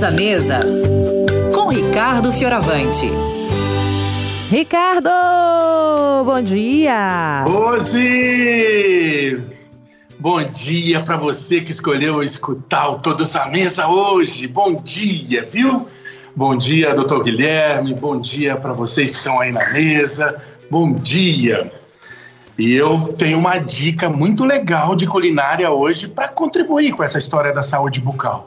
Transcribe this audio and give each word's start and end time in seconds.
Todos 0.00 0.02
à 0.02 0.10
Mesa, 0.16 0.60
com 1.54 1.68
Ricardo 1.68 2.32
Fioravante. 2.32 3.06
Ricardo, 4.48 5.10
bom 6.24 6.40
dia! 6.40 7.42
Rose! 7.44 9.42
Bom 10.18 10.42
dia 10.44 11.02
para 11.02 11.18
você 11.18 11.60
que 11.60 11.70
escolheu 11.70 12.22
escutar 12.22 12.88
o 12.88 12.98
Todos 13.00 13.36
à 13.36 13.46
Mesa 13.48 13.88
hoje. 13.88 14.46
Bom 14.46 14.76
dia, 14.76 15.46
viu? 15.52 15.86
Bom 16.34 16.56
dia, 16.56 16.94
doutor 16.94 17.22
Guilherme. 17.22 17.92
Bom 17.92 18.18
dia 18.18 18.56
para 18.56 18.72
vocês 18.72 19.10
que 19.10 19.18
estão 19.18 19.38
aí 19.38 19.52
na 19.52 19.68
mesa. 19.70 20.40
Bom 20.70 20.94
dia. 20.94 21.70
E 22.56 22.72
eu 22.72 23.12
tenho 23.18 23.38
uma 23.38 23.58
dica 23.58 24.08
muito 24.08 24.46
legal 24.46 24.96
de 24.96 25.06
culinária 25.06 25.70
hoje 25.70 26.08
para 26.08 26.28
contribuir 26.28 26.92
com 26.92 27.02
essa 27.02 27.18
história 27.18 27.52
da 27.52 27.62
saúde 27.62 28.00
bucal. 28.00 28.46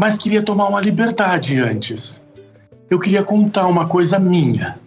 Mas 0.00 0.16
queria 0.16 0.42
tomar 0.42 0.66
uma 0.66 0.80
liberdade 0.80 1.60
antes. 1.60 2.22
Eu 2.88 2.98
queria 2.98 3.22
contar 3.22 3.66
uma 3.66 3.86
coisa 3.86 4.18
minha, 4.18 4.78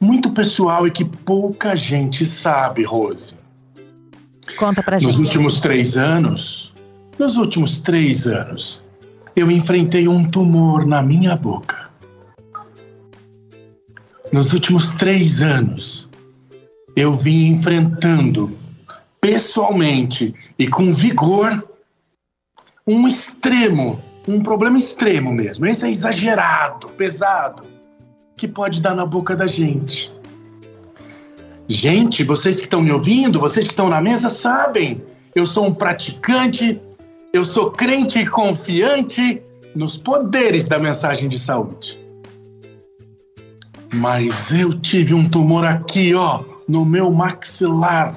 muito 0.00 0.32
pessoal 0.32 0.88
e 0.88 0.90
que 0.90 1.04
pouca 1.04 1.76
gente 1.76 2.26
sabe, 2.26 2.82
Rose. 2.82 3.36
Conta 4.58 4.82
pra 4.82 4.96
Nos 4.96 5.04
gente. 5.04 5.20
últimos 5.20 5.60
três 5.60 5.96
anos, 5.96 6.74
nos 7.16 7.36
últimos 7.36 7.78
três 7.78 8.26
anos, 8.26 8.82
eu 9.36 9.48
enfrentei 9.52 10.08
um 10.08 10.28
tumor 10.28 10.84
na 10.84 11.00
minha 11.00 11.36
boca. 11.36 11.88
Nos 14.32 14.52
últimos 14.52 14.94
três 14.94 15.42
anos, 15.42 16.08
eu 16.96 17.12
vim 17.12 17.52
enfrentando 17.52 18.58
pessoalmente 19.20 20.34
e 20.58 20.66
com 20.66 20.92
vigor 20.92 21.64
um 22.84 23.06
extremo, 23.06 24.02
um 24.26 24.40
problema 24.40 24.78
extremo 24.78 25.32
mesmo. 25.32 25.66
Esse 25.66 25.86
é 25.86 25.90
exagerado, 25.90 26.88
pesado, 26.90 27.62
que 28.36 28.48
pode 28.48 28.80
dar 28.80 28.94
na 28.94 29.06
boca 29.06 29.36
da 29.36 29.46
gente. 29.46 30.12
Gente, 31.68 32.22
vocês 32.22 32.58
que 32.58 32.64
estão 32.64 32.80
me 32.80 32.92
ouvindo, 32.92 33.40
vocês 33.40 33.66
que 33.66 33.72
estão 33.72 33.88
na 33.88 34.00
mesa 34.00 34.28
sabem, 34.28 35.02
eu 35.34 35.46
sou 35.46 35.66
um 35.66 35.74
praticante, 35.74 36.80
eu 37.32 37.44
sou 37.44 37.70
crente 37.70 38.20
e 38.20 38.26
confiante 38.26 39.42
nos 39.74 39.96
poderes 39.96 40.68
da 40.68 40.78
mensagem 40.78 41.28
de 41.28 41.38
saúde. 41.38 41.98
Mas 43.92 44.52
eu 44.52 44.78
tive 44.80 45.14
um 45.14 45.28
tumor 45.28 45.64
aqui, 45.64 46.14
ó, 46.14 46.42
no 46.68 46.84
meu 46.84 47.10
maxilar. 47.10 48.14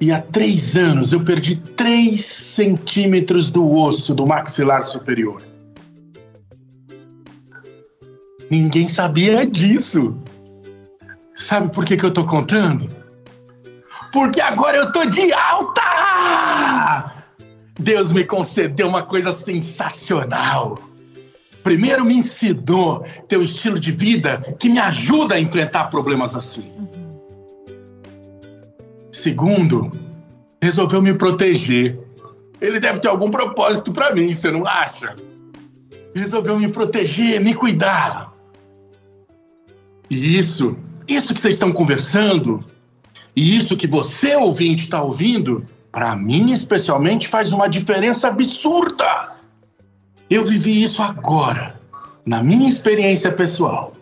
E 0.00 0.12
há 0.12 0.22
três 0.22 0.76
anos 0.76 1.12
eu 1.12 1.24
perdi 1.24 1.56
três 1.56 2.24
centímetros 2.24 3.50
do 3.50 3.68
osso 3.68 4.14
do 4.14 4.26
maxilar 4.26 4.82
superior. 4.82 5.42
Ninguém 8.50 8.88
sabia 8.88 9.44
disso. 9.44 10.16
Sabe 11.34 11.72
por 11.72 11.84
que, 11.84 11.96
que 11.96 12.04
eu 12.04 12.12
tô 12.12 12.24
contando? 12.24 12.88
Porque 14.12 14.40
agora 14.40 14.76
eu 14.76 14.92
tô 14.92 15.04
de 15.04 15.32
alta! 15.32 17.12
Deus 17.78 18.10
me 18.10 18.24
concedeu 18.24 18.88
uma 18.88 19.02
coisa 19.02 19.32
sensacional. 19.32 20.78
Primeiro, 21.62 22.04
me 22.04 22.14
ensinou 22.14 23.04
ter 23.28 23.36
um 23.36 23.42
estilo 23.42 23.78
de 23.78 23.92
vida 23.92 24.56
que 24.58 24.68
me 24.68 24.78
ajuda 24.78 25.34
a 25.34 25.40
enfrentar 25.40 25.84
problemas 25.84 26.34
assim. 26.34 26.72
Segundo, 29.18 29.90
resolveu 30.62 31.02
me 31.02 31.12
proteger. 31.12 31.98
Ele 32.60 32.78
deve 32.78 33.00
ter 33.00 33.08
algum 33.08 33.32
propósito 33.32 33.92
para 33.92 34.14
mim, 34.14 34.32
você 34.32 34.48
não 34.48 34.64
acha? 34.64 35.16
Resolveu 36.14 36.56
me 36.56 36.68
proteger, 36.68 37.40
me 37.40 37.52
cuidar. 37.52 38.32
E 40.08 40.38
isso, 40.38 40.76
isso 41.08 41.34
que 41.34 41.40
vocês 41.40 41.56
estão 41.56 41.72
conversando, 41.72 42.64
e 43.34 43.56
isso 43.56 43.76
que 43.76 43.88
você, 43.88 44.36
ouvinte, 44.36 44.84
está 44.84 45.02
ouvindo, 45.02 45.64
para 45.90 46.14
mim 46.14 46.52
especialmente 46.52 47.26
faz 47.26 47.52
uma 47.52 47.68
diferença 47.68 48.28
absurda. 48.28 49.32
Eu 50.30 50.44
vivi 50.44 50.80
isso 50.80 51.02
agora, 51.02 51.80
na 52.24 52.40
minha 52.40 52.68
experiência 52.68 53.32
pessoal. 53.32 53.96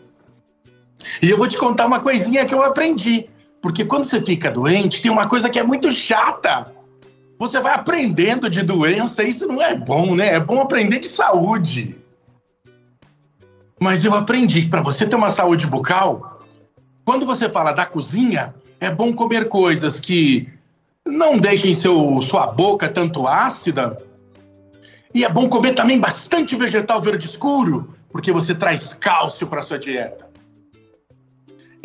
E 1.23 1.31
eu 1.31 1.39
vou 1.39 1.49
te 1.49 1.57
contar 1.57 1.87
uma 1.87 2.01
coisinha 2.01 2.45
que 2.45 2.53
eu 2.53 2.63
aprendi. 2.63 3.31
Porque 3.67 3.85
quando 3.85 4.05
você 4.05 4.23
fica 4.23 4.49
doente, 4.49 5.03
tem 5.03 5.11
uma 5.11 5.27
coisa 5.27 5.51
que 5.51 5.59
é 5.59 5.63
muito 5.65 5.91
chata. 5.91 6.73
Você 7.37 7.61
vai 7.61 7.75
aprendendo 7.75 8.49
de 8.49 8.63
doença, 8.63 9.25
isso 9.25 9.45
não 9.49 9.61
é 9.61 9.75
bom, 9.75 10.15
né? 10.15 10.35
É 10.35 10.39
bom 10.39 10.61
aprender 10.61 11.01
de 11.01 11.09
saúde. 11.09 11.97
Mas 13.81 14.05
eu 14.05 14.15
aprendi 14.15 14.63
que 14.63 14.69
para 14.69 14.83
você 14.83 15.05
ter 15.05 15.17
uma 15.17 15.31
saúde 15.31 15.67
bucal, 15.67 16.39
quando 17.05 17.27
você 17.27 17.51
fala 17.51 17.73
da 17.73 17.85
cozinha, 17.85 18.55
é 18.79 18.89
bom 18.89 19.13
comer 19.13 19.49
coisas 19.49 19.99
que 19.99 20.49
não 21.05 21.37
deixem 21.37 21.75
seu, 21.75 22.23
sua 22.23 22.47
boca 22.47 22.89
tanto 22.89 23.27
ácida. 23.27 24.01
E 25.13 25.25
é 25.25 25.29
bom 25.29 25.49
comer 25.49 25.75
também 25.75 25.99
bastante 25.99 26.55
vegetal 26.55 27.03
verde 27.03 27.27
escuro, 27.27 27.93
porque 28.13 28.31
você 28.31 28.55
traz 28.55 28.95
cálcio 28.95 29.45
para 29.49 29.61
sua 29.61 29.77
dieta. 29.77 30.36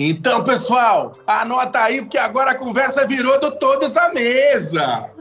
Então, 0.10 0.44
pessoal, 0.44 1.16
anota 1.28 1.80
aí, 1.84 2.02
porque 2.02 2.18
agora 2.18 2.52
a 2.52 2.58
conversa 2.58 3.06
virou 3.06 3.40
do 3.40 3.52
Todos 3.52 3.96
à 3.96 4.12
Mesa. 4.12 5.12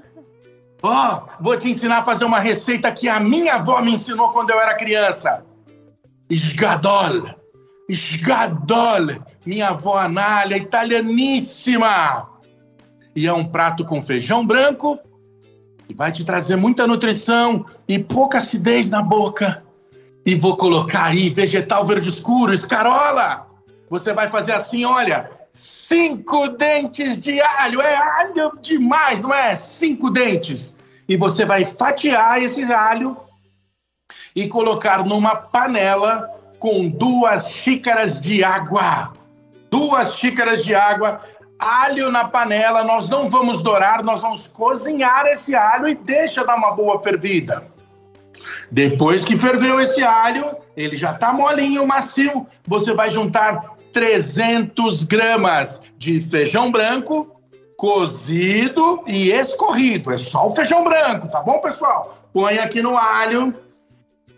Ó, 0.82 1.22
vou 1.38 1.54
te 1.58 1.68
ensinar 1.68 1.98
a 1.98 2.04
fazer 2.04 2.24
uma 2.24 2.38
receita 2.38 2.90
que 2.90 3.06
a 3.06 3.20
minha 3.20 3.56
avó 3.56 3.82
me 3.82 3.92
ensinou 3.92 4.30
quando 4.30 4.50
eu 4.50 4.58
era 4.58 4.74
criança. 4.74 5.44
Esgadol. 6.30 7.28
Esgadol. 7.90 9.22
Minha 9.44 9.68
avó 9.68 9.98
Anália, 9.98 10.56
italianíssima. 10.56 12.30
E 13.14 13.26
é 13.26 13.32
um 13.34 13.44
prato 13.44 13.84
com 13.84 14.00
feijão 14.00 14.46
branco, 14.46 14.98
que 15.86 15.94
vai 15.94 16.10
te 16.10 16.24
trazer 16.24 16.56
muita 16.56 16.86
nutrição 16.86 17.66
e 17.86 17.98
pouca 17.98 18.38
acidez 18.38 18.88
na 18.88 19.02
boca. 19.02 19.62
E 20.24 20.34
vou 20.34 20.56
colocar 20.56 21.06
aí 21.06 21.28
vegetal 21.28 21.84
verde 21.84 22.08
escuro, 22.08 22.54
escarola. 22.54 23.49
Você 23.90 24.12
vai 24.14 24.30
fazer 24.30 24.52
assim, 24.52 24.84
olha, 24.84 25.28
cinco 25.52 26.46
dentes 26.48 27.18
de 27.18 27.40
alho. 27.40 27.82
É 27.82 27.96
alho 27.96 28.52
demais, 28.62 29.20
não 29.20 29.34
é? 29.34 29.56
Cinco 29.56 30.10
dentes. 30.10 30.76
E 31.08 31.16
você 31.16 31.44
vai 31.44 31.64
fatiar 31.64 32.40
esse 32.40 32.62
alho 32.62 33.16
e 34.34 34.46
colocar 34.46 35.04
numa 35.04 35.34
panela 35.34 36.30
com 36.60 36.88
duas 36.88 37.50
xícaras 37.50 38.20
de 38.20 38.44
água. 38.44 39.12
Duas 39.68 40.16
xícaras 40.16 40.64
de 40.64 40.72
água, 40.72 41.20
alho 41.58 42.12
na 42.12 42.28
panela. 42.28 42.84
Nós 42.84 43.08
não 43.08 43.28
vamos 43.28 43.60
dourar, 43.60 44.04
nós 44.04 44.22
vamos 44.22 44.46
cozinhar 44.46 45.26
esse 45.26 45.56
alho 45.56 45.88
e 45.88 45.96
deixa 45.96 46.44
dar 46.44 46.54
uma 46.54 46.70
boa 46.70 47.02
fervida. 47.02 47.66
Depois 48.70 49.24
que 49.24 49.36
ferveu 49.36 49.80
esse 49.80 50.02
alho, 50.02 50.56
ele 50.76 50.94
já 50.94 51.12
tá 51.12 51.32
molinho, 51.32 51.84
macio. 51.84 52.46
Você 52.68 52.94
vai 52.94 53.10
juntar 53.10 53.79
300 53.92 55.04
gramas 55.04 55.80
de 55.98 56.20
feijão 56.20 56.70
branco, 56.70 57.40
cozido 57.76 59.02
e 59.06 59.30
escorrido. 59.30 60.12
É 60.12 60.18
só 60.18 60.48
o 60.48 60.54
feijão 60.54 60.84
branco, 60.84 61.28
tá 61.28 61.42
bom, 61.42 61.60
pessoal? 61.60 62.18
Põe 62.32 62.58
aqui 62.58 62.82
no 62.82 62.96
alho. 62.96 63.54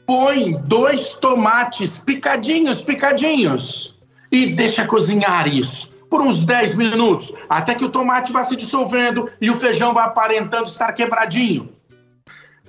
Põe 0.06 0.52
dois 0.64 1.14
tomates 1.16 1.98
picadinhos, 1.98 2.82
picadinhos. 2.82 3.96
E 4.30 4.46
deixa 4.46 4.86
cozinhar 4.86 5.48
isso 5.48 5.92
por 6.12 6.20
uns 6.20 6.44
10 6.44 6.74
minutos, 6.74 7.32
até 7.48 7.74
que 7.74 7.86
o 7.86 7.88
tomate 7.88 8.32
vá 8.32 8.44
se 8.44 8.54
dissolvendo 8.54 9.30
e 9.40 9.50
o 9.50 9.56
feijão 9.56 9.94
vá 9.94 10.04
aparentando 10.04 10.64
estar 10.64 10.92
quebradinho. 10.92 11.70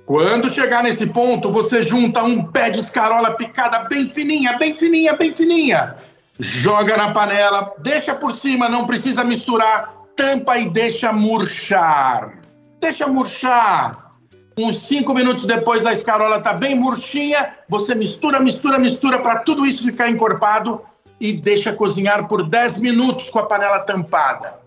Quando 0.06 0.52
chegar 0.52 0.82
nesse 0.82 1.06
ponto, 1.06 1.50
você 1.50 1.82
junta 1.82 2.22
um 2.22 2.42
pé 2.42 2.70
de 2.70 2.80
escarola 2.80 3.32
picada 3.32 3.80
bem 3.80 4.06
fininha, 4.06 4.56
bem 4.56 4.72
fininha, 4.72 5.14
bem 5.14 5.30
fininha. 5.30 5.94
Joga 6.38 6.96
na 6.96 7.12
panela, 7.12 7.72
deixa 7.78 8.14
por 8.14 8.32
cima, 8.32 8.68
não 8.68 8.86
precisa 8.86 9.22
misturar, 9.22 9.94
tampa 10.16 10.58
e 10.58 10.68
deixa 10.68 11.12
murchar. 11.12 12.38
Deixa 12.80 13.06
murchar. 13.06 14.12
Uns 14.58 14.78
cinco 14.80 15.14
minutos 15.14 15.46
depois 15.46 15.84
a 15.84 15.92
escarola 15.92 16.40
tá 16.40 16.52
bem 16.52 16.74
murchinha, 16.74 17.54
você 17.68 17.94
mistura, 17.94 18.38
mistura, 18.38 18.78
mistura 18.78 19.20
para 19.20 19.40
tudo 19.40 19.66
isso 19.66 19.84
ficar 19.84 20.08
encorpado 20.08 20.82
e 21.20 21.32
deixa 21.32 21.72
cozinhar 21.72 22.28
por 22.28 22.42
10 22.42 22.78
minutos 22.78 23.30
com 23.30 23.38
a 23.38 23.46
panela 23.46 23.80
tampada. 23.80 24.60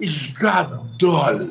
Esgadol. 0.00 1.50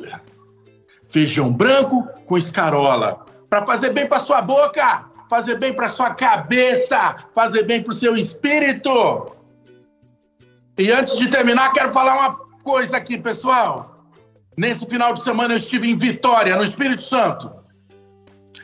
Feijão 1.04 1.52
branco 1.52 2.08
com 2.26 2.38
escarola. 2.38 3.24
Para 3.48 3.64
fazer 3.64 3.92
bem 3.92 4.06
para 4.06 4.20
sua 4.20 4.40
boca, 4.40 5.04
fazer 5.28 5.58
bem 5.58 5.74
para 5.74 5.88
sua 5.88 6.14
cabeça, 6.14 7.16
fazer 7.34 7.64
bem 7.64 7.82
para 7.82 7.92
o 7.92 7.96
seu 7.96 8.16
espírito. 8.16 9.32
E 10.78 10.90
antes 10.90 11.18
de 11.18 11.28
terminar, 11.28 11.72
quero 11.72 11.92
falar 11.92 12.14
uma 12.16 12.34
coisa 12.62 12.96
aqui, 12.96 13.18
pessoal. 13.18 14.04
Nesse 14.56 14.86
final 14.86 15.12
de 15.12 15.20
semana 15.20 15.54
eu 15.54 15.58
estive 15.58 15.90
em 15.90 15.96
Vitória, 15.96 16.56
no 16.56 16.64
Espírito 16.64 17.02
Santo. 17.02 17.50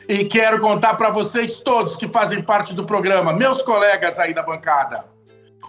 E 0.07 0.25
quero 0.25 0.59
contar 0.59 0.95
para 0.95 1.09
vocês 1.09 1.59
todos 1.59 1.95
que 1.95 2.07
fazem 2.07 2.41
parte 2.41 2.73
do 2.73 2.85
programa, 2.85 3.33
meus 3.33 3.61
colegas 3.61 4.19
aí 4.19 4.33
da 4.33 4.43
bancada. 4.43 5.05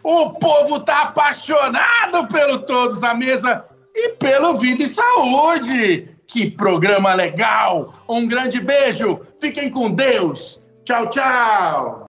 O 0.02 0.31
povo 0.31 0.81
tá 0.81 1.02
apaixonado 1.02 2.28
pelo 2.28 2.60
Todos 2.62 3.02
à 3.02 3.14
Mesa 3.14 3.64
e 3.94 4.10
pelo 4.10 4.56
Vida 4.56 4.82
e 4.82 4.88
Saúde. 4.88 6.16
Que 6.26 6.50
programa 6.50 7.14
legal! 7.14 7.92
Um 8.08 8.26
grande 8.26 8.60
beijo, 8.60 9.20
fiquem 9.40 9.70
com 9.70 9.90
Deus. 9.90 10.60
Tchau, 10.87 11.05
tchau. 11.11 12.05